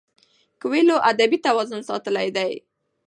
[0.61, 2.51] کویلیو ادبي توازن ساتلی دی.